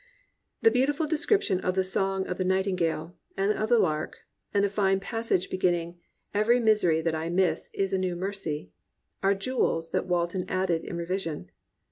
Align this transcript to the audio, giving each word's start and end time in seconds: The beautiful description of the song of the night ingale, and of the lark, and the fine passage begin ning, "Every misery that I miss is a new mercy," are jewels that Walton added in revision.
The 0.63 0.71
beautiful 0.71 1.05
description 1.05 1.59
of 1.59 1.75
the 1.75 1.83
song 1.83 2.25
of 2.25 2.39
the 2.39 2.43
night 2.43 2.65
ingale, 2.65 3.13
and 3.37 3.51
of 3.53 3.69
the 3.69 3.77
lark, 3.77 4.25
and 4.51 4.63
the 4.63 4.67
fine 4.67 4.99
passage 4.99 5.47
begin 5.51 5.73
ning, 5.73 5.99
"Every 6.33 6.59
misery 6.59 7.01
that 7.01 7.13
I 7.13 7.29
miss 7.29 7.69
is 7.71 7.93
a 7.93 7.99
new 7.99 8.15
mercy," 8.15 8.71
are 9.21 9.35
jewels 9.35 9.91
that 9.91 10.07
Walton 10.07 10.45
added 10.49 10.83
in 10.83 10.97
revision. 10.97 11.51